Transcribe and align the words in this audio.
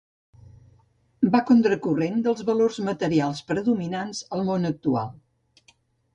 Va 1.35 1.41
contra 1.49 1.77
corrent 1.87 2.23
dels 2.29 2.41
valors 2.47 2.81
materials 2.89 3.43
predominants 3.53 4.25
al 4.39 4.45
món 4.51 4.69
actual. 4.73 5.15